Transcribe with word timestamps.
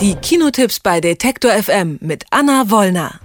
Die 0.00 0.14
Kinotipps 0.14 0.80
bei 0.80 1.00
Detektor 1.00 1.52
FM 1.52 1.98
mit 2.02 2.24
Anna 2.30 2.68
Wollner. 2.68 3.18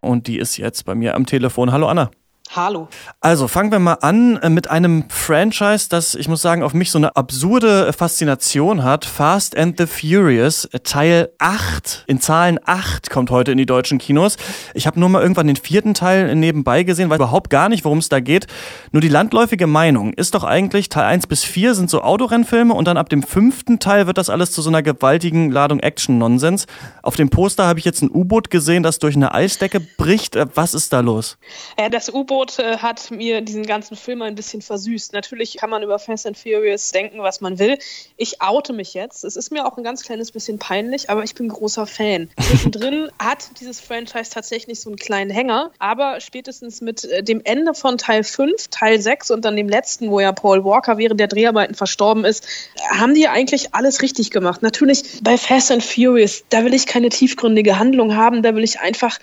Und 0.00 0.28
die 0.28 0.38
ist 0.38 0.56
jetzt 0.56 0.84
bei 0.84 0.94
mir 0.94 1.16
am 1.16 1.26
Telefon. 1.26 1.72
Hallo 1.72 1.88
Anna. 1.88 2.12
Hallo. 2.54 2.88
Also 3.20 3.48
fangen 3.48 3.72
wir 3.72 3.78
mal 3.78 3.98
an 4.00 4.36
äh, 4.36 4.48
mit 4.48 4.70
einem 4.70 5.04
Franchise, 5.08 5.88
das, 5.90 6.14
ich 6.14 6.28
muss 6.28 6.42
sagen, 6.42 6.62
auf 6.62 6.74
mich 6.74 6.90
so 6.90 6.98
eine 6.98 7.16
absurde 7.16 7.92
Faszination 7.92 8.84
hat. 8.84 9.04
Fast 9.04 9.56
and 9.56 9.78
the 9.78 9.86
Furious, 9.86 10.64
äh, 10.66 10.80
Teil 10.80 11.30
8, 11.38 12.04
in 12.06 12.20
Zahlen 12.20 12.58
8 12.64 13.10
kommt 13.10 13.30
heute 13.30 13.52
in 13.52 13.58
die 13.58 13.66
deutschen 13.66 13.98
Kinos. 13.98 14.36
Ich 14.74 14.86
habe 14.86 15.00
nur 15.00 15.08
mal 15.08 15.22
irgendwann 15.22 15.48
den 15.48 15.56
vierten 15.56 15.92
Teil 15.92 16.34
nebenbei 16.34 16.82
gesehen, 16.82 17.10
weil 17.10 17.16
überhaupt 17.16 17.50
gar 17.50 17.68
nicht, 17.68 17.84
worum 17.84 17.98
es 17.98 18.08
da 18.08 18.20
geht. 18.20 18.46
Nur 18.92 19.00
die 19.00 19.08
landläufige 19.08 19.66
Meinung 19.66 20.12
ist 20.12 20.34
doch 20.34 20.44
eigentlich, 20.44 20.88
Teil 20.88 21.04
1 21.04 21.26
bis 21.26 21.44
4 21.44 21.74
sind 21.74 21.90
so 21.90 22.02
Autorennfilme 22.02 22.72
und 22.72 22.86
dann 22.86 22.96
ab 22.96 23.08
dem 23.08 23.22
fünften 23.22 23.80
Teil 23.80 24.06
wird 24.06 24.18
das 24.18 24.30
alles 24.30 24.52
zu 24.52 24.62
so 24.62 24.70
einer 24.70 24.82
gewaltigen 24.82 25.50
Ladung 25.50 25.80
Action-Nonsens. 25.80 26.66
Auf 27.02 27.16
dem 27.16 27.28
Poster 27.28 27.66
habe 27.66 27.78
ich 27.78 27.84
jetzt 27.84 28.02
ein 28.02 28.10
U-Boot 28.10 28.50
gesehen, 28.50 28.82
das 28.82 28.98
durch 28.98 29.16
eine 29.16 29.34
Eisdecke 29.34 29.80
bricht. 29.80 30.36
Äh, 30.36 30.46
was 30.54 30.74
ist 30.74 30.92
da 30.92 31.00
los? 31.00 31.38
Ja, 31.78 31.88
das 31.88 32.12
U-Boot 32.12 32.35
Angebot 32.36 32.58
äh, 32.58 32.78
hat 32.78 33.10
mir 33.10 33.40
diesen 33.40 33.64
ganzen 33.64 33.96
Film 33.96 34.22
ein 34.22 34.34
bisschen 34.34 34.60
versüßt. 34.60 35.12
Natürlich 35.12 35.56
kann 35.56 35.70
man 35.70 35.82
über 35.82 35.98
Fast 35.98 36.26
and 36.26 36.36
Furious 36.36 36.92
denken, 36.92 37.22
was 37.22 37.40
man 37.40 37.58
will. 37.58 37.78
Ich 38.16 38.42
oute 38.42 38.72
mich 38.72 38.94
jetzt. 38.94 39.24
Es 39.24 39.36
ist 39.36 39.50
mir 39.50 39.66
auch 39.66 39.78
ein 39.78 39.84
ganz 39.84 40.02
kleines 40.04 40.30
bisschen 40.30 40.58
peinlich, 40.58 41.08
aber 41.08 41.24
ich 41.24 41.34
bin 41.34 41.48
großer 41.48 41.86
Fan. 41.86 42.28
Zwischendrin 42.38 43.08
hat 43.18 43.48
dieses 43.60 43.80
Franchise 43.80 44.30
tatsächlich 44.30 44.80
so 44.80 44.90
einen 44.90 44.96
kleinen 44.96 45.30
Hänger, 45.30 45.70
aber 45.78 46.20
spätestens 46.20 46.80
mit 46.80 47.04
äh, 47.04 47.22
dem 47.22 47.40
Ende 47.44 47.74
von 47.74 47.96
Teil 47.96 48.22
5, 48.22 48.68
Teil 48.68 49.00
6 49.00 49.30
und 49.30 49.44
dann 49.44 49.56
dem 49.56 49.68
letzten, 49.68 50.10
wo 50.10 50.20
ja 50.20 50.32
Paul 50.32 50.64
Walker 50.64 50.98
während 50.98 51.18
der 51.20 51.28
Dreharbeiten 51.28 51.74
verstorben 51.74 52.24
ist, 52.24 52.46
haben 52.90 53.14
die 53.14 53.28
eigentlich 53.28 53.74
alles 53.74 54.02
richtig 54.02 54.30
gemacht. 54.30 54.62
Natürlich 54.62 55.20
bei 55.22 55.38
Fast 55.38 55.70
and 55.70 55.82
Furious, 55.82 56.44
da 56.50 56.64
will 56.64 56.74
ich 56.74 56.86
keine 56.86 57.08
tiefgründige 57.08 57.78
Handlung 57.78 58.14
haben, 58.14 58.42
da 58.42 58.54
will 58.54 58.64
ich 58.64 58.80
einfach 58.80 59.18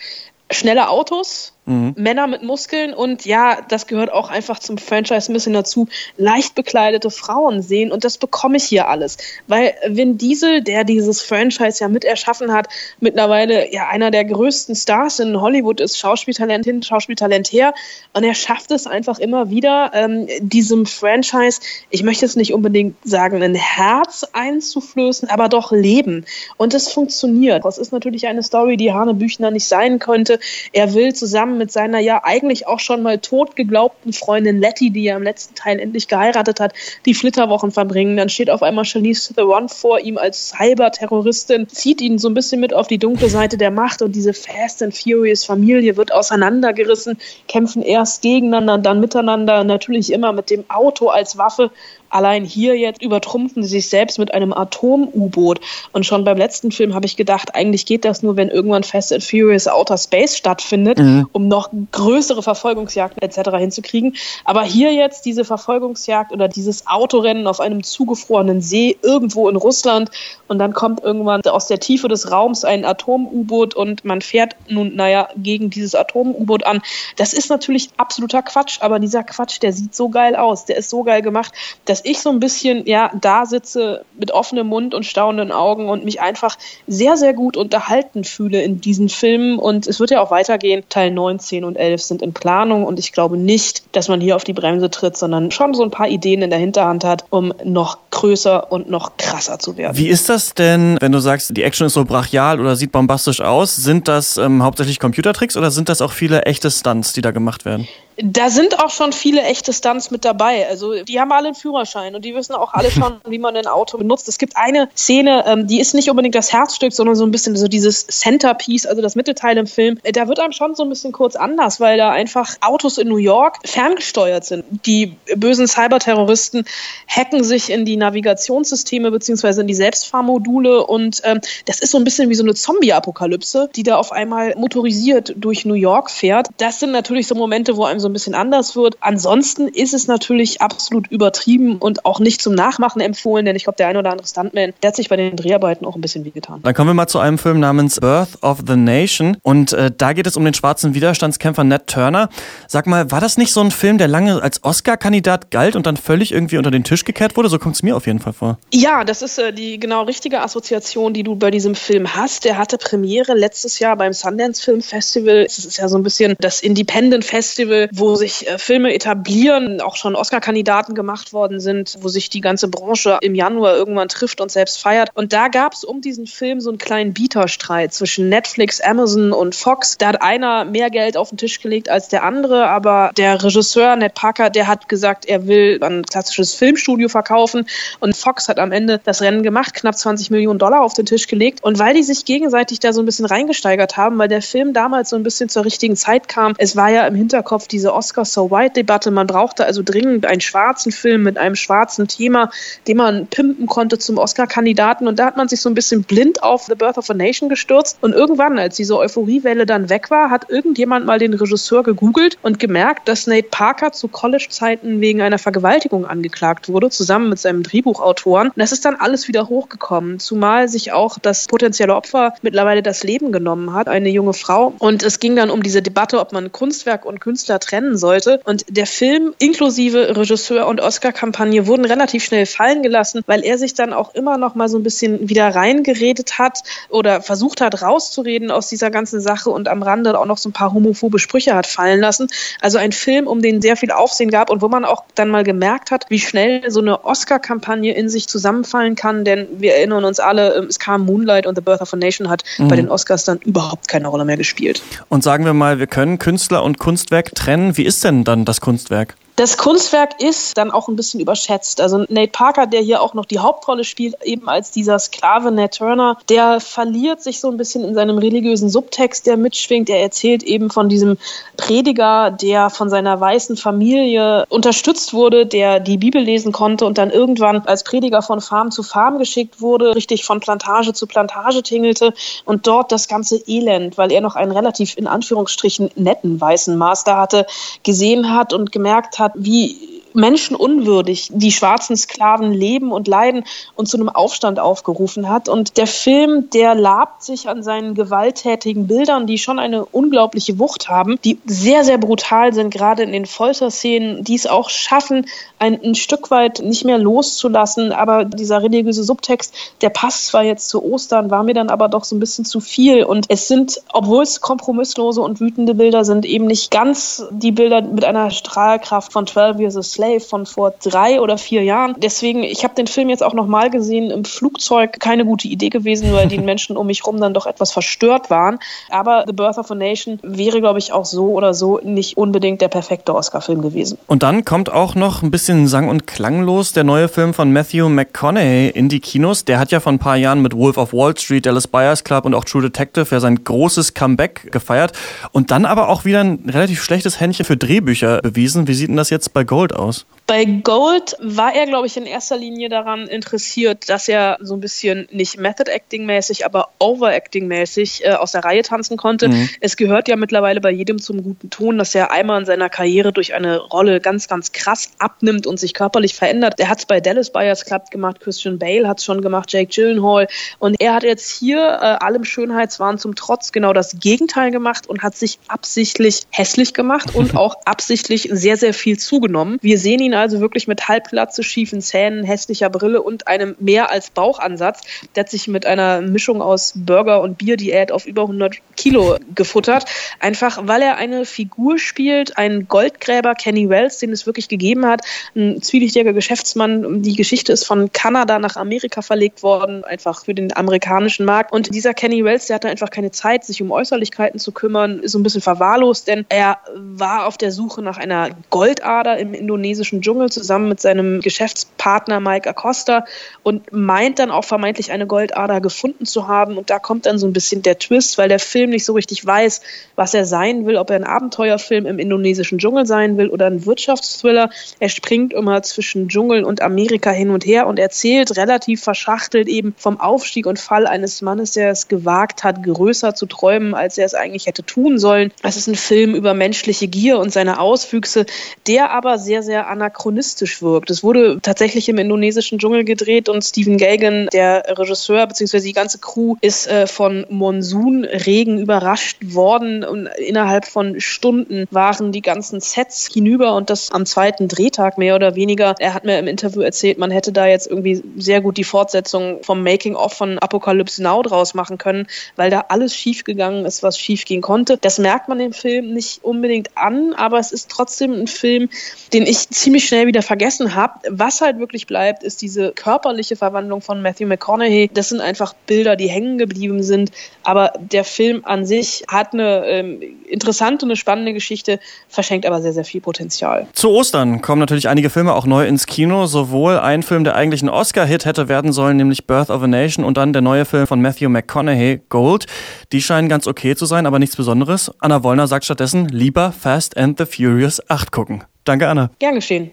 schnelle 0.52 0.90
Autos, 0.90 1.53
Mhm. 1.66 1.94
Männer 1.98 2.28
mit 2.28 2.44
Muskeln 2.44 2.94
und 2.94 3.26
ja, 3.26 3.60
das 3.70 3.88
gehört 3.88 4.12
auch 4.12 4.30
einfach 4.30 4.60
zum 4.60 4.78
Franchise 4.78 5.32
ein 5.32 5.34
bisschen 5.34 5.54
dazu, 5.54 5.88
leicht 6.18 6.56
bekleidete 6.56 7.10
Frauen 7.10 7.62
sehen 7.62 7.92
und 7.92 8.04
das 8.04 8.18
bekomme 8.18 8.58
ich 8.58 8.66
hier 8.66 8.90
alles. 8.90 9.18
Weil 9.48 9.74
Vin 9.88 10.18
Diesel, 10.18 10.62
der 10.62 10.84
dieses 10.84 11.22
Franchise 11.22 11.80
ja 11.80 11.88
mit 11.88 12.04
erschaffen 12.04 12.52
hat, 12.52 12.68
mittlerweile 13.00 13.74
ja 13.74 13.88
einer 13.88 14.12
der 14.12 14.26
größten 14.26 14.76
Stars 14.76 15.20
in 15.20 15.40
Hollywood 15.40 15.80
ist, 15.80 15.98
Schauspieltalent 15.98 16.66
hin, 16.66 16.84
Schauspieltalent 16.84 17.52
her 17.54 17.74
und 18.12 18.26
er 18.26 18.36
schafft 18.36 18.72
es 18.72 18.86
einfach 18.86 19.20
immer 19.20 19.50
wieder, 19.50 19.92
ähm, 19.94 20.28
diesem 20.42 20.86
Franchise, 20.86 21.62
ich 21.90 22.04
möchte 22.04 22.26
es 22.26 22.36
nicht 22.36 22.54
unbedingt 22.54 22.98
sagen, 23.06 23.42
ein 23.42 23.56
Herz 23.56 24.26
einzuflößen, 24.34 25.30
aber 25.30 25.48
doch 25.48 25.72
Leben. 25.72 26.26
Und 26.58 26.74
es 26.74 26.90
funktioniert. 26.92 27.64
Das 27.64 27.78
ist 27.78 27.94
natürlich 27.94 28.28
eine 28.28 28.44
Story, 28.44 28.76
die 28.76 28.92
Hane 28.92 29.14
Büchner 29.14 29.52
nicht 29.52 29.66
sein 29.66 30.00
könnte. 30.00 30.40
Er 30.74 30.94
will 30.94 31.14
zusammen 31.14 31.53
zusammen 31.54 31.58
mit 31.58 31.72
seiner 31.72 32.00
ja 32.00 32.22
eigentlich 32.24 32.68
auch 32.68 32.80
schon 32.80 33.02
mal 33.02 33.20
tot 33.20 33.56
geglaubten 33.56 34.14
Freundin 34.14 34.60
Letty, 34.60 34.92
die 34.92 35.04
ja 35.04 35.16
im 35.16 35.24
letzten 35.24 35.56
Teil 35.56 35.80
endlich 35.80 36.08
geheiratet 36.08 36.60
hat, 36.60 36.74
die 37.06 37.14
Flitterwochen 37.14 37.72
verbringen. 37.72 38.18
Dann 38.18 38.30
steht 38.30 38.50
auf 38.50 38.64
einmal 38.64 38.86
Charlize 38.86 39.34
Theron 39.34 39.70
vor 39.70 40.00
ihm 40.00 40.18
als 40.18 40.50
Cyberterroristin, 40.50 41.68
zieht 41.70 42.02
ihn 42.02 42.18
so 42.18 42.30
ein 42.30 42.34
bisschen 42.34 42.60
mit 42.60 42.74
auf 42.74 42.88
die 42.88 42.98
dunkle 42.98 43.30
Seite 43.30 43.58
der 43.58 43.72
Macht 43.72 44.02
und 44.02 44.16
diese 44.16 44.34
Fast 44.34 44.82
and 44.84 44.96
Furious 44.96 45.46
Familie 45.46 45.98
wird 45.98 46.12
auseinandergerissen, 46.12 47.18
kämpfen 47.48 47.82
erst 47.82 48.22
gegeneinander, 48.22 48.78
dann 48.78 49.00
miteinander, 49.00 49.64
natürlich 49.64 50.12
immer 50.12 50.34
mit 50.34 50.50
dem 50.50 50.66
Auto 50.70 51.10
als 51.10 51.38
Waffe 51.38 51.72
Allein 52.14 52.46
hier 52.46 52.78
jetzt 52.78 53.02
übertrumpfen 53.02 53.64
sie 53.64 53.70
sich 53.70 53.90
selbst 53.90 54.20
mit 54.20 54.34
einem 54.34 54.54
Atom-U-Boot. 54.54 55.60
Und 55.94 56.06
schon 56.06 56.24
beim 56.24 56.38
letzten 56.38 56.72
Film 56.72 56.94
habe 56.94 57.08
ich 57.08 57.16
gedacht, 57.16 57.56
eigentlich 57.56 57.88
geht 57.88 58.06
das 58.06 58.22
nur, 58.22 58.38
wenn 58.38 58.50
irgendwann 58.50 58.84
Fast 58.84 59.12
and 59.12 59.24
Furious 59.24 59.68
Outer 59.68 59.98
Space 59.98 60.38
stattfindet, 60.38 61.00
mhm. 61.00 61.28
um 61.32 61.48
noch 61.48 61.72
größere 61.92 62.44
Verfolgungsjagden 62.44 63.22
etc. 63.24 63.58
hinzukriegen. 63.58 64.16
Aber 64.46 64.64
hier 64.64 64.94
jetzt 64.94 65.26
diese 65.26 65.44
Verfolgungsjagd 65.44 66.32
oder 66.32 66.48
dieses 66.48 66.86
Autorennen 66.86 67.48
auf 67.48 67.60
einem 67.60 67.82
zugefrorenen 67.82 68.62
See 68.62 68.96
irgendwo 69.02 69.50
in 69.50 69.56
Russland 69.56 70.12
und 70.48 70.60
dann 70.60 70.74
kommt 70.74 71.04
irgendwann 71.04 71.42
aus 71.42 71.66
der 71.66 71.80
Tiefe 71.80 72.08
des 72.08 72.32
Raums 72.32 72.64
ein 72.64 72.86
Atom-U-Boot 72.86 73.74
und 73.74 74.06
man 74.06 74.22
fährt 74.22 74.56
nun, 74.70 74.96
naja, 74.96 75.30
gegen 75.36 75.72
dieses 75.72 75.96
Atom-U-Boot 75.96 76.64
an. 76.66 76.82
Das 77.16 77.34
ist 77.34 77.50
natürlich 77.50 77.90
absoluter 77.98 78.44
Quatsch, 78.44 78.78
aber 78.82 79.00
dieser 79.00 79.24
Quatsch, 79.24 79.62
der 79.64 79.74
sieht 79.74 79.96
so 79.96 80.10
geil 80.10 80.36
aus, 80.36 80.66
der 80.66 80.78
ist 80.78 80.92
so 80.92 81.04
geil 81.04 81.24
gemacht, 81.24 81.54
dass 81.86 82.03
ich 82.04 82.20
so 82.20 82.30
ein 82.30 82.40
bisschen 82.40 82.86
ja 82.86 83.12
da 83.20 83.46
sitze 83.46 84.06
mit 84.18 84.32
offenem 84.32 84.68
Mund 84.68 84.94
und 84.94 85.06
staunenden 85.06 85.52
Augen 85.52 85.90
und 85.90 86.06
mich 86.06 86.22
einfach 86.22 86.58
sehr, 86.88 87.18
sehr 87.18 87.34
gut 87.34 87.58
unterhalten 87.58 88.24
fühle 88.24 88.62
in 88.62 88.82
diesen 88.82 89.10
Filmen. 89.10 89.60
Und 89.60 89.88
es 89.88 90.00
wird 90.00 90.12
ja 90.12 90.22
auch 90.22 90.32
weitergehen. 90.32 90.84
Teil 90.90 91.12
9, 91.12 91.40
10 91.40 91.64
und 91.64 91.76
11 91.76 92.02
sind 92.02 92.22
in 92.22 92.34
Planung 92.34 92.86
und 92.86 93.00
ich 93.00 93.12
glaube 93.12 93.38
nicht, 93.38 93.84
dass 93.96 94.08
man 94.08 94.22
hier 94.22 94.36
auf 94.36 94.44
die 94.44 94.54
Bremse 94.54 94.90
tritt, 94.90 95.18
sondern 95.18 95.52
schon 95.52 95.74
so 95.74 95.84
ein 95.84 95.92
paar 95.92 96.08
Ideen 96.08 96.42
in 96.42 96.50
der 96.50 96.60
Hinterhand 96.60 97.04
hat, 97.04 97.26
um 97.30 97.54
noch 97.64 97.98
größer 98.12 98.72
und 98.72 98.90
noch 98.90 99.18
krasser 99.18 99.60
zu 99.60 99.78
werden. 99.78 99.98
Wie 99.98 100.08
ist 100.08 100.30
das 100.30 100.54
denn, 100.54 100.98
wenn 101.02 101.12
du 101.12 101.20
sagst, 101.20 101.56
die 101.56 101.64
Action 101.64 101.88
ist 101.88 101.94
so 101.94 102.06
brachial 102.06 102.60
oder 102.60 102.76
sieht 102.76 102.92
bombastisch 102.92 103.42
aus? 103.42 103.76
Sind 103.76 104.08
das 104.08 104.38
ähm, 104.38 104.64
hauptsächlich 104.64 105.00
Computertricks 105.00 105.58
oder 105.58 105.72
sind 105.72 105.90
das 105.90 106.02
auch 106.02 106.12
viele 106.12 106.44
echte 106.44 106.70
Stunts, 106.70 107.14
die 107.14 107.22
da 107.22 107.32
gemacht 107.32 107.66
werden? 107.66 107.88
Da 108.18 108.50
sind 108.50 108.80
auch 108.80 108.90
schon 108.90 109.14
viele 109.14 109.42
echte 109.42 109.74
Stunts 109.74 110.12
mit 110.12 110.26
dabei. 110.26 110.68
Also 110.68 111.04
die 111.04 111.20
haben 111.20 111.32
alle 111.32 111.48
einen 111.48 111.56
Führerschein 111.56 112.16
und 112.16 112.24
die 112.26 112.36
wissen 112.36 112.54
auch 112.54 112.74
alle 112.74 112.92
schon, 112.92 113.16
wie 113.28 113.40
man 113.40 113.56
ein 113.56 113.68
Auto 113.68 113.98
benutzt. 113.98 114.28
Es 114.28 114.38
gibt 114.38 114.56
eine 114.58 114.90
Szene, 114.96 115.44
ähm, 115.48 115.68
die 115.68 115.80
ist 115.80 115.94
nicht 115.94 116.10
unbedingt 116.10 116.36
das 116.36 116.54
Herzstück, 116.54 116.94
sondern 116.94 117.16
so 117.16 117.26
ein 117.26 117.32
bisschen 117.32 117.56
so 117.56 117.68
dieses 117.68 118.08
Centerpiece, 118.08 118.86
also 118.86 119.02
das 119.02 119.16
Mittelteil 119.16 119.58
im 119.58 119.68
Film. 119.68 120.00
Äh, 120.04 120.12
da 120.12 120.28
wird 120.28 120.40
einem 120.40 120.52
schon 120.52 120.76
so 120.76 120.84
ein 120.84 120.90
bisschen 120.90 121.12
kurz 121.12 121.36
anders, 121.36 121.80
weil 121.80 121.98
da 121.98 122.12
einfach 122.12 122.56
Autos 122.62 122.98
in 122.98 123.08
New 123.08 123.18
York 123.18 123.58
ferngesteuert 123.66 124.46
sind. 124.46 124.66
Die 124.86 125.16
bösen 125.36 125.68
Cyberterroristen 125.68 126.66
hacken 127.08 127.44
sich 127.44 127.70
in 127.70 127.86
die 127.86 127.98
Navigationssysteme 127.98 129.12
beziehungsweise 129.12 129.62
in 129.62 129.68
die 129.68 129.74
Selbstfahrmodule 129.74 130.86
und 130.86 131.22
ähm, 131.24 131.42
das 131.66 131.80
ist 131.80 131.92
so 131.92 131.98
ein 131.98 132.04
bisschen 132.04 132.30
wie 132.30 132.36
so 132.36 132.44
eine 132.44 132.54
Zombie-Apokalypse, 132.54 133.70
die 133.76 133.84
da 133.84 133.98
auf 133.98 134.12
einmal 134.12 134.54
motorisiert 134.56 135.34
durch 135.38 135.66
New 135.66 135.74
York 135.74 136.12
fährt. 136.12 136.48
Das 136.58 136.80
sind 136.80 136.92
natürlich 136.92 137.28
so 137.28 137.36
Momente, 137.36 137.76
wo 137.78 137.86
einem 137.86 138.00
so 138.04 138.10
ein 138.10 138.14
bisschen 138.14 138.36
anders 138.36 138.76
wird. 138.76 138.98
Ansonsten 139.00 139.68
ist 139.68 139.96
es 139.96 140.08
natürlich 140.08 140.62
absolut 140.62 141.08
übertrieben 141.08 141.78
und 141.78 142.06
auch 142.06 142.20
nicht 142.20 142.42
zum 142.42 142.54
Nachmachen 142.54 143.02
empfohlen, 143.02 143.46
denn 143.46 143.56
ich 143.56 143.64
glaube, 143.64 143.78
der 143.78 143.88
ein 143.88 143.98
oder 143.98 144.12
andere 144.12 144.28
Stuntman, 144.28 144.74
der 144.84 144.90
hat 144.90 144.96
sich 144.96 145.10
bei 145.10 145.16
den 145.16 145.36
Dreharbeiten 145.36 145.86
auch 145.86 145.96
ein 145.96 146.02
bisschen 146.02 146.26
wehgetan. 146.26 146.62
Dann 146.62 146.74
kommen 146.74 146.90
wir 146.90 146.94
mal 146.94 147.08
zu 147.08 147.20
einem 147.20 147.38
Film 147.38 147.60
namens 147.60 148.00
Birth 148.00 148.44
of 148.44 148.60
the 148.68 148.76
Nation 148.76 149.38
und 149.42 149.74
äh, 149.74 149.92
da 149.96 150.14
geht 150.14 150.28
es 150.28 150.38
um 150.38 150.46
den 150.46 150.54
schwarzen 150.54 150.94
Widerstandskämpfer 150.94 151.64
Ned 151.64 151.88
Turner. 151.88 152.30
Sag 152.68 152.86
mal, 152.86 153.12
war 153.12 153.22
das 153.22 153.38
nicht 153.38 153.52
so 153.52 153.62
ein 153.62 153.72
Film, 153.72 153.98
der 153.98 154.08
lange 154.08 154.42
als 154.42 154.64
Oscar-Kandidat 154.64 155.50
galt 155.52 155.76
und 155.76 155.88
dann 155.88 155.98
völlig 155.98 156.32
irgendwie 156.32 156.58
unter 156.58 156.72
den 156.72 156.84
Tisch 156.84 157.06
gekehrt 157.06 157.36
wurde? 157.38 157.50
So 157.50 157.58
kommt 157.58 157.76
es 157.76 157.84
mir 157.84 157.96
auf 157.96 158.06
jeden 158.06 158.20
Fall 158.20 158.34
vor. 158.34 158.58
Ja, 158.74 159.04
das 159.04 159.22
ist 159.22 159.40
äh, 159.40 159.54
die 159.54 159.80
genau 159.80 160.04
richtige 160.04 160.42
Assoziation, 160.42 161.14
die 161.14 161.24
du 161.24 161.36
bei 161.36 161.52
diesem 161.52 161.76
Film 161.76 162.16
hast. 162.16 162.46
Der 162.46 162.58
hatte 162.58 162.78
Premiere 162.78 163.34
letztes 163.34 163.80
Jahr 163.80 163.96
beim 163.96 164.14
Sundance 164.14 164.62
Film 164.62 164.82
Festival. 164.82 165.46
Es 165.48 165.58
ist 165.58 165.78
ja 165.78 165.88
so 165.88 165.98
ein 165.98 166.04
bisschen 166.04 166.36
das 166.40 166.62
Independent 166.62 167.24
Festival, 167.24 167.90
wo 167.96 168.16
sich 168.16 168.48
äh, 168.48 168.58
Filme 168.58 168.94
etablieren, 168.94 169.80
auch 169.80 169.96
schon 169.96 170.16
Oscar-Kandidaten 170.16 170.96
gemacht 170.96 171.32
worden 171.32 171.60
sind, 171.60 171.98
wo 172.02 172.08
sich 172.08 172.30
die 172.30 172.42
ganze 172.42 172.68
Branche 172.68 173.20
im 173.22 173.36
Januar 173.36 173.76
irgendwann 173.76 174.10
trifft 174.10 174.42
und 174.42 174.52
selbst 174.52 174.80
feiert. 174.80 175.10
Und 175.14 175.32
da 175.32 175.48
gab 175.48 175.74
es 175.74 175.84
um 175.84 176.02
diesen 176.02 176.26
Film 176.26 176.60
so 176.60 176.70
einen 176.70 176.80
kleinen 176.80 177.14
Bieterstreit 177.14 177.94
zwischen 177.94 178.30
Netflix, 178.30 178.82
Amazon 178.82 179.32
und 179.32 179.56
Fox. 179.56 179.98
Da 179.98 180.08
hat 180.08 180.22
einer 180.22 180.66
mehr 180.66 180.90
Geld 180.90 181.18
auf 181.18 181.30
den 181.30 181.38
Tisch 181.38 181.62
gelegt 181.62 181.88
als 181.90 182.08
der 182.08 182.24
andere, 182.24 182.68
aber 182.68 183.12
der 183.16 183.44
Regisseur 183.44 183.96
Ned 183.96 184.16
Parker, 184.16 184.50
der 184.50 184.68
hat 184.68 184.90
gesagt, 184.90 185.26
er 185.26 185.48
will 185.48 185.80
ein 185.82 186.04
klassisches 186.04 186.54
Filmstudio 186.54 187.10
verkaufen 187.10 187.68
und 188.00 188.16
Fox 188.16 188.50
hat 188.50 188.58
am 188.58 188.72
Ende 188.72 189.00
das 189.04 189.22
Rennen 189.22 189.44
gemacht, 189.44 189.74
knapp 189.74 189.98
20 189.98 190.32
Millionen 190.32 190.58
Dollar 190.58 190.82
auf 190.82 190.94
den 190.94 191.06
Tisch 191.06 191.28
gelegt. 191.28 191.64
Und 191.64 191.78
weil 191.78 191.94
die 191.94 192.04
sich 192.04 192.26
gegenseitig 192.26 192.80
da 192.80 192.92
so 192.92 193.02
ein 193.02 193.06
bisschen 193.06 193.26
reingesteigert 193.26 193.98
haben, 193.98 194.18
weil 194.18 194.30
der 194.30 194.42
Film 194.42 194.74
damals 194.74 195.10
so 195.10 195.16
ein 195.16 195.24
bisschen 195.24 195.50
zur 195.50 195.66
richtigen 195.66 195.96
Zeit 195.96 196.28
kam, 196.28 196.54
es 196.58 196.76
war 196.76 196.90
ja 196.90 197.06
im 197.06 197.16
Hinterkopf 197.16 197.68
diese 197.68 197.83
diese 197.84 197.94
Oscar 197.94 198.24
So 198.24 198.50
White 198.50 198.76
Debatte. 198.76 199.12
Man 199.12 199.28
brauchte 199.28 199.66
also 199.66 199.82
dringend 199.84 200.26
einen 200.26 200.40
schwarzen 200.40 200.94
Film 200.94 201.24
mit 201.24 201.38
einem 201.38 201.56
schwarzen 201.56 202.08
Thema, 202.08 202.50
den 202.88 202.96
man 202.96 203.28
pimpen 203.28 203.66
konnte 203.66 203.98
zum 203.98 204.18
Oscar-Kandidaten. 204.18 205.06
Und 205.06 205.20
da 205.20 205.26
hat 205.26 205.36
man 205.36 205.50
sich 205.50 205.60
so 205.60 205.70
ein 205.70 205.74
bisschen 205.74 206.04
blind 206.04 206.42
auf 206.44 206.64
The 206.64 206.76
Birth 206.76 206.98
of 206.98 207.10
a 207.10 207.14
Nation 207.14 207.50
gestürzt. 207.50 207.98
Und 208.00 208.14
irgendwann, 208.14 208.58
als 208.58 208.78
diese 208.78 208.98
Euphoriewelle 208.98 209.66
dann 209.66 209.90
weg 209.90 210.10
war, 210.12 210.30
hat 210.30 210.50
irgendjemand 210.50 211.06
mal 211.06 211.20
den 211.20 211.34
Regisseur 211.34 211.84
gegoogelt 211.84 212.38
und 212.42 212.58
gemerkt, 212.58 213.10
dass 213.10 213.28
Nate 213.28 213.50
Parker 213.52 213.92
zu 213.92 214.08
College-Zeiten 214.08 215.02
wegen 215.02 215.22
einer 215.22 215.40
Vergewaltigung 215.40 216.06
angeklagt 216.06 216.70
wurde, 216.70 216.90
zusammen 216.90 217.28
mit 217.28 217.40
seinem 217.40 217.64
Drehbuchautoren. 217.64 218.48
Und 218.48 218.58
das 218.58 218.72
ist 218.72 218.86
dann 218.86 218.96
alles 218.96 219.28
wieder 219.28 219.50
hochgekommen, 219.50 220.20
zumal 220.20 220.70
sich 220.70 220.94
auch 220.94 221.20
das 221.20 221.48
potenzielle 221.48 221.96
Opfer 221.96 222.34
mittlerweile 222.44 222.82
das 222.82 223.04
Leben 223.04 223.34
genommen 223.34 223.74
hat, 223.74 223.90
eine 223.90 224.08
junge 224.08 224.34
Frau. 224.34 224.74
Und 224.80 225.04
es 225.04 225.20
ging 225.20 225.36
dann 225.36 225.50
um 225.50 225.62
diese 225.62 225.82
Debatte, 225.82 226.22
ob 226.22 226.32
man 226.32 226.50
Kunstwerk 226.54 227.06
und 227.06 227.20
Künstler 227.20 227.60
trennt 227.60 227.73
trennen 227.74 227.98
sollte. 227.98 228.40
Und 228.44 228.66
der 228.70 228.86
Film 228.86 229.34
inklusive 229.40 230.16
Regisseur 230.16 230.68
und 230.68 230.80
Oscar-Kampagne 230.80 231.66
wurden 231.66 231.86
relativ 231.86 232.24
schnell 232.24 232.46
fallen 232.46 232.84
gelassen, 232.84 233.24
weil 233.26 233.44
er 233.44 233.58
sich 233.58 233.74
dann 233.74 233.94
auch 233.94 234.14
immer 234.14 234.38
noch 234.38 234.54
mal 234.54 234.70
so 234.70 234.78
ein 234.78 234.84
bisschen 234.84 235.28
wieder 235.28 235.56
reingeredet 235.56 236.38
hat 236.38 236.60
oder 236.90 237.22
versucht 237.22 237.62
hat 237.62 237.82
rauszureden 237.82 238.52
aus 238.52 238.68
dieser 238.68 238.92
ganzen 238.92 239.22
Sache 239.22 239.50
und 239.50 239.68
am 239.68 239.82
Rande 239.82 240.18
auch 240.18 240.26
noch 240.26 240.38
so 240.38 240.50
ein 240.50 240.54
paar 240.54 240.74
homophobe 240.74 241.18
Sprüche 241.18 241.56
hat 241.56 241.66
fallen 241.66 242.00
lassen. 242.00 242.28
Also 242.62 242.78
ein 242.78 242.92
Film, 242.92 243.26
um 243.26 243.42
den 243.42 243.62
sehr 243.62 243.76
viel 243.76 243.92
Aufsehen 243.92 244.30
gab 244.30 244.52
und 244.52 244.62
wo 244.62 244.68
man 244.68 244.86
auch 244.86 245.04
dann 245.16 245.30
mal 245.30 245.44
gemerkt 245.44 245.90
hat, 245.90 246.06
wie 246.10 246.20
schnell 246.20 246.70
so 246.70 246.80
eine 246.80 247.04
Oscar-Kampagne 247.04 247.94
in 247.96 248.08
sich 248.08 248.28
zusammenfallen 248.28 248.96
kann, 248.96 249.26
denn 249.26 249.48
wir 249.58 249.74
erinnern 249.76 250.06
uns 250.06 250.20
alle, 250.20 250.56
ähm, 250.56 250.66
es 250.66 250.78
kam 250.78 251.06
Moonlight 251.06 251.48
und 251.48 251.56
The 251.56 251.62
Birth 251.62 251.82
of 251.82 251.94
a 251.94 251.98
Nation 251.98 252.30
hat 252.30 252.44
mhm. 252.60 252.68
bei 252.68 252.76
den 252.76 252.90
Oscars 252.90 253.24
dann 253.24 253.40
überhaupt 253.40 253.88
keine 253.88 254.10
Rolle 254.10 254.26
mehr 254.26 254.38
gespielt. 254.38 254.84
Und 255.10 255.24
sagen 255.24 255.46
wir 255.46 255.54
mal, 255.54 255.80
wir 255.80 255.88
können 255.88 256.20
Künstler 256.20 256.64
und 256.64 256.78
Kunstwerk 256.78 257.34
trennen. 257.34 257.63
Wie 257.74 257.86
ist 257.86 258.04
denn 258.04 258.24
dann 258.24 258.46
das 258.46 258.62
Kunstwerk? 258.62 259.16
Das 259.36 259.58
Kunstwerk 259.58 260.22
ist 260.22 260.58
dann 260.58 260.70
auch 260.70 260.88
ein 260.88 260.96
bisschen 260.96 261.20
überschätzt. 261.20 261.82
Also 261.82 262.06
Nate 262.08 262.28
Parker, 262.28 262.68
der 262.68 262.82
hier 262.82 263.02
auch 263.02 263.16
noch 263.16 263.26
die 263.26 263.40
Hauptrolle 263.40 263.84
spielt, 263.84 264.16
eben 264.24 264.48
als 264.48 264.70
dieser 264.70 265.00
Sklave 265.00 265.52
Nat 265.52 265.78
Turner, 265.78 266.20
der 266.30 266.60
verliert 266.60 267.24
sich 267.24 267.40
so 267.40 267.50
ein 267.50 267.58
bisschen 267.58 267.84
in 267.84 267.96
seinem 267.96 268.20
religiösen 268.20 268.70
Subtext, 268.70 269.26
der 269.26 269.38
mitschwingt. 269.38 269.90
Er 269.90 270.02
erzählt 270.02 270.44
eben 270.44 270.70
von 270.70 270.88
diesem 270.88 271.18
Prediger, 271.58 272.30
der 272.30 272.70
von 272.70 272.92
seiner 272.92 273.20
weißen 273.20 273.58
Familie 273.58 274.46
unterstützt 274.50 275.16
wurde, 275.16 275.48
der 275.48 275.80
die 275.80 275.98
Bibel 275.98 276.22
lesen 276.22 276.52
konnte 276.52 276.86
und 276.86 277.00
dann 277.00 277.10
irgendwann 277.10 277.64
als 277.66 277.84
Prediger 277.84 278.22
von 278.22 278.40
Farm 278.40 278.70
zu 278.70 278.84
Farm 278.84 279.18
geschickt 279.18 279.62
wurde, 279.62 279.96
richtig 279.96 280.26
von 280.26 280.42
Plantage 280.42 280.94
zu 280.94 281.08
Plantage 281.08 281.64
tingelte 281.64 282.14
und 282.46 282.68
dort 282.68 282.92
das 282.92 283.08
ganze 283.08 283.38
Elend, 283.48 283.98
weil 283.98 284.12
er 284.12 284.22
noch 284.22 284.36
einen 284.36 284.52
relativ 284.52 284.96
in 284.96 285.08
Anführungsstrichen 285.08 285.90
netten 285.96 286.40
weißen 286.40 286.78
Master 286.78 287.18
hatte, 287.18 287.48
gesehen 287.82 288.32
hat 288.32 288.54
und 288.54 288.72
gemerkt 288.72 289.18
hat, 289.18 289.23
hat, 289.24 289.34
wie 289.36 289.93
menschenunwürdig 290.14 291.30
die 291.32 291.52
schwarzen 291.52 291.98
Sklaven 291.98 292.52
leben 292.52 292.92
und 292.92 293.08
leiden 293.08 293.44
und 293.76 293.88
zu 293.88 293.98
einem 293.98 294.10
Aufstand 294.10 294.60
aufgerufen 294.60 295.30
hat. 295.30 295.50
Und 295.50 295.78
der 295.78 295.88
Film, 295.88 296.50
der 296.52 296.76
labt 296.76 297.24
sich 297.24 297.50
an 297.50 297.64
seinen 297.64 297.96
gewalttätigen 297.96 298.88
Bildern, 298.88 299.28
die 299.28 299.38
schon 299.38 299.60
eine 299.60 299.86
unglaubliche 299.86 300.60
Wucht 300.60 300.90
haben, 300.90 301.20
die 301.24 301.40
sehr, 301.46 301.84
sehr 301.84 301.98
brutal 301.98 302.54
sind, 302.54 302.72
gerade 302.72 303.04
in 303.04 303.12
den 303.12 303.26
Folterszenen, 303.26 304.24
die 304.24 304.36
es 304.36 304.48
auch 304.48 304.70
schaffen, 304.70 305.26
ein, 305.60 305.82
ein 305.84 305.96
Stück 305.96 306.32
weit 306.32 306.60
nicht 306.60 306.86
mehr 306.86 306.98
loszulassen. 306.98 307.92
Aber 307.92 308.26
dieser 308.26 308.62
religiöse 308.62 309.04
Subtext, 309.04 309.54
der 309.82 309.90
passt 309.90 310.28
zwar 310.28 310.44
jetzt 310.44 310.70
zu 310.70 310.84
Ostern, 310.84 311.32
war 311.32 311.44
mir 311.44 311.54
dann 311.54 311.70
aber 311.70 311.88
doch 311.88 312.04
so 312.04 312.16
ein 312.16 312.20
bisschen 312.20 312.46
zu 312.46 312.60
viel. 312.60 313.04
Und 313.04 313.26
es 313.30 313.48
sind, 313.48 313.82
obwohl 313.94 314.24
es 314.24 314.42
kompromisslose 314.42 315.22
und 315.22 315.40
wütende 315.40 315.76
Bilder 315.76 316.06
sind, 316.06 316.26
eben 316.26 316.46
nicht 316.46 316.72
ganz 316.72 317.26
die 317.32 317.52
Bilder 317.52 317.82
mit 317.82 318.06
einer 318.06 318.32
Strahlkraft 318.32 319.12
von 319.12 319.26
12 319.26 319.60
Years 319.60 319.78
a 319.78 319.84
Slave 319.84 320.03
Slave 320.04 320.20
von 320.20 320.46
vor 320.46 320.74
drei 320.84 321.22
oder 321.22 321.38
vier 321.38 321.64
Jahren. 321.64 321.96
Deswegen, 321.98 322.44
ich 322.44 322.64
habe 322.64 322.76
den 322.76 322.88
Film 322.88 323.10
jetzt 323.10 323.24
auch 323.24 323.34
nochmal 323.34 323.70
gesehen 323.70 324.12
im 324.12 324.26
Flugzeug. 324.26 325.00
Keine 325.00 325.26
gute 325.26 325.48
Idee 325.48 325.70
gewesen, 325.70 326.14
weil 326.14 326.28
die 326.28 326.38
Menschen 326.40 326.78
um 326.78 326.88
mich 326.88 327.06
rum 327.06 327.20
dann 327.20 327.34
doch 327.34 327.46
etwas 327.46 327.72
verstört 327.72 328.30
waren. 328.30 328.60
Aber 328.90 329.24
The 329.26 329.34
Birth 329.34 329.58
of 329.58 329.72
a 329.72 329.76
Nation 329.76 330.20
wäre, 330.22 330.60
glaube 330.60 330.80
ich, 330.80 330.92
auch 330.92 331.06
so 331.06 331.28
oder 331.28 331.54
so 331.54 331.80
nicht 331.84 332.18
unbedingt 332.18 332.62
der 332.62 332.68
perfekte 332.68 333.16
Oscar-Film 333.16 333.62
gewesen. 333.62 333.98
Und 334.08 334.24
dann 334.24 334.46
kommt 334.46 334.72
auch 334.72 334.96
noch 334.96 335.24
ein 335.24 335.32
bisschen 335.32 335.68
sang- 335.68 335.90
und 335.90 336.08
klanglos 336.08 336.74
der 336.74 336.84
neue 336.84 337.08
Film 337.08 337.34
von 337.34 337.52
Matthew 337.52 337.90
McConaughey 337.90 338.70
in 338.70 338.90
die 338.90 339.00
Kinos. 339.00 339.46
Der 339.46 339.60
hat 339.60 339.72
ja 339.72 339.80
vor 339.80 339.92
ein 339.92 340.00
paar 340.00 340.18
Jahren 340.18 340.42
mit 340.42 340.56
Wolf 340.56 340.78
of 340.78 340.94
Wall 340.94 341.18
Street, 341.18 341.46
Dallas 341.46 341.68
Buyers 341.68 342.04
Club 342.04 342.26
und 342.26 342.34
auch 342.34 342.44
True 342.44 342.62
Detective 342.62 343.08
ja 343.10 343.20
sein 343.20 343.44
großes 343.44 343.94
Comeback 343.94 344.52
gefeiert 344.52 344.94
und 345.32 345.52
dann 345.52 345.66
aber 345.66 345.90
auch 345.90 346.06
wieder 346.06 346.22
ein 346.22 346.50
relativ 346.50 346.84
schlechtes 346.84 347.20
Händchen 347.20 347.46
für 347.46 347.58
Drehbücher 347.58 348.22
bewiesen. 348.22 348.68
Wie 348.68 348.74
sieht 348.74 348.90
denn 348.90 348.98
das 348.98 349.10
jetzt 349.10 349.34
bei 349.34 349.44
Gold 349.44 349.74
aus? 349.74 349.93
Aus? 349.94 350.06
Bei 350.26 350.46
Gold 350.46 351.18
war 351.20 351.54
er, 351.54 351.66
glaube 351.66 351.86
ich, 351.86 351.98
in 351.98 352.06
erster 352.06 352.38
Linie 352.38 352.70
daran 352.70 353.08
interessiert, 353.08 353.90
dass 353.90 354.08
er 354.08 354.38
so 354.42 354.54
ein 354.54 354.62
bisschen 354.62 355.08
nicht 355.12 355.38
Method 355.38 355.70
Acting 355.70 356.06
mäßig, 356.06 356.46
aber 356.46 356.70
Overacting 356.80 357.48
mäßig 357.48 358.06
äh, 358.06 358.12
aus 358.12 358.32
der 358.32 358.46
Reihe 358.46 358.62
tanzen 358.62 358.96
konnte. 358.96 359.28
Mhm. 359.28 359.50
Es 359.60 359.76
gehört 359.76 360.08
ja 360.08 360.16
mittlerweile 360.16 360.62
bei 360.62 360.72
jedem 360.72 361.00
zum 361.00 361.24
guten 361.24 361.50
Ton, 361.50 361.78
dass 361.78 361.94
er 361.94 362.12
einmal 362.12 362.40
in 362.40 362.46
seiner 362.46 362.70
Karriere 362.70 363.12
durch 363.12 363.34
eine 363.34 363.58
Rolle 363.58 364.00
ganz, 364.00 364.30
ganz 364.30 364.54
krass 364.54 364.92
abnimmt 364.98 365.46
und 365.46 365.60
sich 365.60 365.74
körperlich 365.74 366.16
verändert. 366.16 366.54
Er 366.58 366.70
hat 366.70 366.80
es 366.80 366.86
bei 366.86 367.02
Dallas 367.02 367.32
Buyers 367.32 367.66
Club 367.66 367.92
gemacht, 367.92 368.22
Christian 368.22 368.58
Bale 368.60 368.88
hat 368.88 369.00
es 369.00 369.06
schon 369.06 369.22
gemacht, 369.22 369.52
Jake 369.52 369.74
Gyllenhaal 369.74 370.28
und 370.60 370.80
er 370.80 370.94
hat 370.94 371.04
jetzt 371.04 371.30
hier 371.30 371.60
äh, 371.60 372.04
allem 372.04 372.24
Schönheitswahn 372.24 372.98
zum 372.98 373.16
Trotz 373.16 373.52
genau 373.52 373.74
das 373.74 374.00
Gegenteil 374.00 374.52
gemacht 374.52 374.88
und 374.88 375.04
hat 375.04 375.18
sich 375.18 375.40
absichtlich 375.50 376.22
hässlich 376.30 376.74
gemacht 376.74 377.14
und 377.14 377.36
auch 377.36 377.56
absichtlich 377.66 378.30
sehr, 378.32 378.56
sehr 378.56 378.74
viel 378.74 378.98
zugenommen. 378.98 379.58
Wir 379.62 379.78
sehen 379.78 380.00
ihn 380.00 380.13
also 380.20 380.40
wirklich 380.40 380.68
mit 380.68 380.88
Halbglatze, 380.88 381.44
schiefen 381.44 381.82
Zähnen, 381.82 382.24
hässlicher 382.24 382.70
Brille 382.70 383.02
und 383.02 383.28
einem 383.28 383.56
mehr 383.60 383.92
als 383.92 384.10
Bauchansatz. 384.10 384.82
Der 385.16 385.24
hat 385.24 385.30
sich 385.30 385.48
mit 385.48 385.66
einer 385.66 386.02
Mischung 386.02 386.42
aus 386.42 386.74
Burger 386.76 387.22
und 387.22 387.38
Bierdiät 387.38 387.92
auf 387.92 388.06
über 388.06 388.24
100 388.24 388.58
Kilo 388.76 389.18
gefuttert. 389.36 389.86
Einfach, 390.20 390.60
weil 390.64 390.82
er 390.82 390.98
eine 390.98 391.26
Figur 391.26 391.78
spielt, 391.78 392.38
ein 392.38 392.68
Goldgräber, 392.68 393.36
Kenny 393.36 393.70
Wells, 393.70 393.98
den 394.00 394.12
es 394.12 394.26
wirklich 394.26 394.48
gegeben 394.48 394.86
hat. 394.86 395.02
Ein 395.36 395.62
zwielichtiger 395.62 396.14
Geschäftsmann. 396.14 397.02
Die 397.02 397.16
Geschichte 397.16 397.52
ist 397.54 397.66
von 397.66 397.92
Kanada 397.92 398.40
nach 398.40 398.56
Amerika 398.56 399.02
verlegt 399.02 399.44
worden, 399.44 399.84
einfach 399.84 400.26
für 400.26 400.34
den 400.34 400.56
amerikanischen 400.56 401.26
Markt. 401.26 401.52
Und 401.52 401.74
dieser 401.74 401.94
Kenny 401.94 402.24
Wells, 402.24 402.48
der 402.48 402.56
hatte 402.56 402.70
einfach 402.70 402.90
keine 402.90 403.12
Zeit, 403.12 403.44
sich 403.46 403.62
um 403.62 403.72
Äußerlichkeiten 403.72 404.40
zu 404.40 404.52
kümmern, 404.52 405.00
ist 405.00 405.12
so 405.14 405.20
ein 405.20 405.24
bisschen 405.24 405.42
verwahrlost, 405.42 406.08
denn 406.08 406.26
er 406.30 406.60
war 406.76 407.26
auf 407.26 407.38
der 407.38 407.52
Suche 407.52 407.82
nach 407.82 407.98
einer 407.98 408.30
Goldader 408.50 409.18
im 409.18 409.34
indonesischen 409.34 410.02
Dschungel 410.04 410.30
zusammen 410.30 410.70
mit 410.70 410.80
seinem 410.80 411.22
Geschäftspartner 411.22 412.20
Mike 412.20 412.50
Acosta 412.50 413.06
und 413.42 413.74
meint 413.74 414.20
dann 414.20 414.30
auch 414.30 414.44
vermeintlich 414.44 414.92
eine 414.92 415.08
Goldader 415.08 415.62
gefunden 415.62 416.06
zu 416.06 416.28
haben. 416.28 416.58
Und 416.58 416.70
da 416.70 416.78
kommt 416.80 417.06
dann 417.06 417.18
so 417.18 417.26
ein 417.26 417.34
bisschen 417.34 417.64
der 417.64 417.80
Twist, 417.80 418.18
weil 418.18 418.30
der 418.30 418.40
Film 418.40 418.70
nicht 418.70 418.86
so 418.86 418.94
richtig 418.94 419.26
weiß, 419.26 419.62
was 419.96 420.14
er 420.14 420.26
sein 420.26 420.66
will, 420.66 420.78
ob 420.78 420.90
er 420.90 420.98
ein 420.98 421.04
Abenteuerfilm 421.04 421.86
im 421.86 422.00
indonesischen 422.00 422.60
Dschungel 422.60 422.86
sein 422.86 423.18
will 423.18 423.30
oder 423.30 423.48
ein 423.48 423.66
Wirtschaftsthriller. 423.66 424.50
Er 424.80 424.90
springt 424.90 425.34
immer 425.34 425.64
zwischen 425.64 426.10
Dschungel 426.10 426.44
und 426.44 426.62
Amerika 426.62 427.10
hin 427.10 427.32
und 427.32 427.46
her 427.46 427.68
und 427.68 427.80
erzählt 427.80 428.38
relativ 428.38 428.84
verschachtelt 428.84 429.48
eben 429.48 429.74
vom 429.78 430.00
Aufstieg 430.00 430.46
und 430.46 430.60
Fall 430.60 430.86
eines 430.86 431.22
Mannes, 431.22 431.52
der 431.52 431.72
es 431.72 431.88
gewagt 431.88 432.44
hat, 432.44 432.64
größer 432.64 433.16
zu 433.16 433.26
träumen, 433.26 433.74
als 433.74 433.98
er 433.98 434.06
es 434.06 434.14
eigentlich 434.14 434.46
hätte 434.46 434.64
tun 434.64 435.00
sollen. 435.00 435.32
Es 435.42 435.58
ist 435.58 435.68
ein 435.68 435.76
Film 435.76 436.16
über 436.16 436.34
menschliche 436.34 436.88
Gier 436.88 437.20
und 437.20 437.32
seine 437.32 437.60
Auswüchse, 437.60 438.26
der 438.68 438.92
aber 438.92 439.18
sehr, 439.18 439.44
sehr 439.44 439.68
anachronistisch 439.94 440.62
wirkt. 440.62 440.90
Es 440.90 441.04
wurde 441.04 441.40
tatsächlich 441.42 441.88
im 441.90 441.98
indonesischen 441.98 442.60
Dschungel 442.60 442.84
gedreht 442.84 443.30
und 443.30 443.44
Stephen 443.44 443.78
Gagan, 443.78 444.28
der 444.34 444.64
Regisseur 444.68 445.26
bzw. 445.28 445.60
die 445.60 445.74
ganze 445.74 446.00
Crew, 446.00 446.36
ist 446.42 446.68
äh, 446.68 446.88
von 446.88 447.26
Monsunregen 447.30 448.60
überrascht 448.60 449.18
worden 449.24 449.84
und 449.84 450.08
innerhalb 450.08 450.66
von 450.66 451.00
Stunden 451.00 451.68
waren 451.72 452.12
die 452.12 452.22
ganzen 452.22 452.60
Sets 452.60 453.10
hinüber 453.12 453.56
und 453.56 453.70
das 453.70 453.92
am 453.92 454.06
zweiten 454.06 454.48
Drehtag 454.48 454.98
mehr 454.98 455.16
oder 455.16 455.36
weniger. 455.36 455.76
Er 455.80 455.94
hat 455.94 456.06
mir 456.06 456.18
im 456.20 456.28
Interview 456.28 456.62
erzählt, 456.62 456.98
man 456.98 457.12
hätte 457.12 457.32
da 457.32 457.46
jetzt 457.46 457.68
irgendwie 457.68 458.04
sehr 458.18 458.42
gut 458.42 458.58
die 458.58 458.64
Fortsetzung 458.64 459.44
vom 459.44 459.64
Making-of 459.64 460.14
von 460.14 460.40
Apocalypse 460.40 461.02
Now 461.02 461.22
draus 461.22 461.54
machen 461.54 461.78
können, 461.78 462.08
weil 462.36 462.50
da 462.50 462.66
alles 462.70 462.96
schiefgegangen 462.96 463.66
ist, 463.66 463.84
was 463.84 463.98
schiefgehen 463.98 464.42
konnte. 464.42 464.78
Das 464.78 464.98
merkt 464.98 465.28
man 465.30 465.40
dem 465.40 465.54
Film 465.54 465.94
nicht 465.94 466.24
unbedingt 466.24 466.70
an, 466.76 467.14
aber 467.14 467.40
es 467.40 467.52
ist 467.52 467.70
trotzdem 467.70 468.14
ein 468.14 468.28
Film, 468.28 468.70
den 469.14 469.24
ich 469.24 469.50
ziemlich 469.84 469.88
schnell 469.88 470.08
wieder 470.08 470.22
vergessen 470.22 470.76
habe. 470.76 470.94
Was 471.10 471.42
halt 471.42 471.60
wirklich 471.60 471.88
bleibt, 471.88 472.24
ist 472.24 472.42
diese 472.42 472.72
körperliche 472.72 473.36
Verwandlung 473.36 473.82
von 473.82 474.02
Matthew 474.02 474.28
McConaughey. 474.28 474.90
Das 474.94 475.10
sind 475.10 475.22
einfach 475.22 475.54
Bilder, 475.68 475.96
die 475.96 476.08
hängen 476.08 476.38
geblieben 476.38 476.84
sind. 476.84 477.12
Aber 477.44 477.74
der 477.80 478.04
Film 478.04 478.42
an 478.46 478.66
sich 478.66 479.04
hat 479.08 479.34
eine 479.34 479.66
ähm, 479.68 480.02
interessante, 480.28 480.86
eine 480.86 480.96
spannende 480.96 481.34
Geschichte, 481.34 481.80
verschenkt 482.08 482.46
aber 482.46 482.62
sehr, 482.62 482.74
sehr 482.74 482.86
viel 482.86 483.02
Potenzial. 483.02 483.68
Zu 483.74 483.90
Ostern 483.90 484.42
kommen 484.42 484.60
natürlich 484.60 484.88
einige 484.88 485.10
Filme 485.10 485.34
auch 485.34 485.46
neu 485.46 485.66
ins 485.66 485.86
Kino. 485.86 486.26
Sowohl 486.26 486.80
ein 486.80 487.04
Film, 487.04 487.24
der 487.24 487.36
eigentlich 487.36 487.62
ein 487.62 487.70
Oscar-Hit 487.70 488.26
hätte 488.26 488.48
werden 488.48 488.72
sollen, 488.72 488.98
nämlich 488.98 489.28
Birth 489.28 489.50
of 489.50 489.64
a 489.64 489.68
Nation, 489.68 490.06
und 490.06 490.18
dann 490.18 490.34
der 490.34 490.42
neue 490.42 490.66
Film 490.66 490.88
von 490.88 491.02
Matthew 491.02 491.30
McConaughey, 491.30 492.02
Gold. 492.10 492.46
Die 492.92 493.02
scheinen 493.02 493.30
ganz 493.30 493.48
okay 493.48 493.76
zu 493.76 493.86
sein, 493.86 494.06
aber 494.06 494.20
nichts 494.20 494.36
Besonderes. 494.36 494.92
Anna 495.00 495.24
Wollner 495.24 495.48
sagt 495.48 495.66
stattdessen 495.66 496.08
lieber 496.08 496.52
Fast 496.52 496.98
and 496.98 497.18
the 497.18 497.26
Furious 497.26 497.82
8 497.90 498.12
gucken. 498.12 498.44
Danke, 498.64 498.88
Anna. 498.88 499.10
Gern 499.20 499.36
geschehen. 499.36 499.72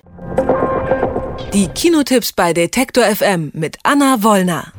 Die 1.53 1.69
Kinotipps 1.69 2.33
bei 2.33 2.53
Detektor 2.53 3.05
FM 3.05 3.51
mit 3.55 3.79
Anna 3.83 4.23
Wollner. 4.23 4.73